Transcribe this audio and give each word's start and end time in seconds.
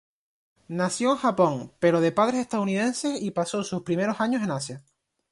Nació 0.69 1.11
en 1.11 1.17
Japón, 1.17 1.73
pero 1.77 2.01
de 2.01 2.11
padres 2.11 2.39
estadounidenses 2.39 3.21
y 3.21 3.29
pasó 3.29 3.63
sus 3.63 3.83
primeros 3.83 4.19
años 4.19 4.41
en 4.41 4.49
Asia. 4.49 4.83